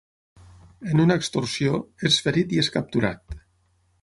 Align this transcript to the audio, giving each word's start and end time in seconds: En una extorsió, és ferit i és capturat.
En 0.93 1.03
una 1.03 1.17
extorsió, 1.21 1.75
és 2.11 2.19
ferit 2.29 2.57
i 2.57 2.63
és 2.65 2.73
capturat. 2.79 3.39